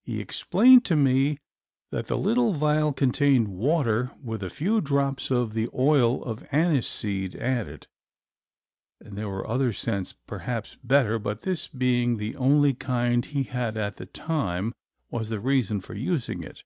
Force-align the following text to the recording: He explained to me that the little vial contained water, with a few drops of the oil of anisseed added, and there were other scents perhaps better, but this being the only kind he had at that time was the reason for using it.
He 0.00 0.20
explained 0.20 0.84
to 0.84 0.94
me 0.94 1.38
that 1.90 2.06
the 2.06 2.16
little 2.16 2.52
vial 2.52 2.92
contained 2.92 3.48
water, 3.48 4.12
with 4.22 4.40
a 4.44 4.48
few 4.48 4.80
drops 4.80 5.28
of 5.28 5.54
the 5.54 5.68
oil 5.74 6.22
of 6.22 6.44
anisseed 6.52 7.34
added, 7.34 7.88
and 9.00 9.18
there 9.18 9.28
were 9.28 9.44
other 9.44 9.72
scents 9.72 10.12
perhaps 10.12 10.78
better, 10.84 11.18
but 11.18 11.40
this 11.40 11.66
being 11.66 12.18
the 12.18 12.36
only 12.36 12.74
kind 12.74 13.24
he 13.24 13.42
had 13.42 13.76
at 13.76 13.96
that 13.96 14.14
time 14.14 14.72
was 15.10 15.30
the 15.30 15.40
reason 15.40 15.80
for 15.80 15.94
using 15.94 16.44
it. 16.44 16.62